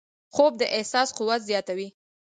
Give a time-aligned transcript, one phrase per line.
[0.33, 1.87] خوب د احساس قوت زیاتوي